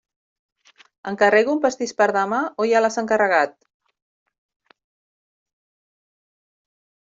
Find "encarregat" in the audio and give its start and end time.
3.03-3.55